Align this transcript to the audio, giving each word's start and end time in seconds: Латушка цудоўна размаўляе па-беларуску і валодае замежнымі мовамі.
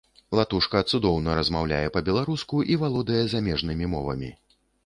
Латушка 0.37 0.79
цудоўна 0.91 1.35
размаўляе 1.41 1.91
па-беларуску 1.97 2.65
і 2.75 2.81
валодае 2.85 3.23
замежнымі 3.35 3.85
мовамі. 3.97 4.35